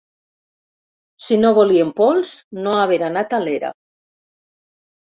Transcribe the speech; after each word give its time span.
Si 1.25 1.37
no 1.43 1.51
volien 1.59 1.93
pols, 2.01 2.33
no 2.65 2.75
haver 2.81 3.01
anat 3.13 3.39
a 3.41 3.45
l'era. 3.49 3.75